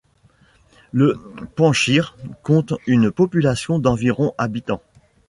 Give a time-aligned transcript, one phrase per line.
[0.91, 1.15] Le
[1.55, 4.81] Panshir compte une population d'environ habitants.